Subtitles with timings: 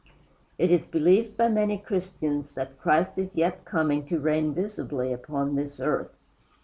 [0.57, 5.53] It is believed by many Christians that Christ is yet coming to reign visibly upon
[5.55, 6.15] this earth.